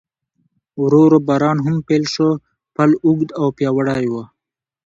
ورو 0.81 1.01
ورو 1.05 1.19
باران 1.27 1.57
هم 1.65 1.75
پیل 1.87 2.03
شو، 2.13 2.29
پل 2.75 2.89
اوږد 3.05 3.29
او 3.39 3.47
پیاوړی 3.57 4.05
و. 4.11 4.15